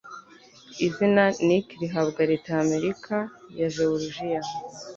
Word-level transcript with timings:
Izina 0.87 1.23
Nick 1.45 1.67
Rihabwa 1.81 2.21
Leta 2.29 2.49
ya 2.55 2.61
Amerika 2.65 3.15
ya 3.59 3.67
Jeworujiya 3.73 4.41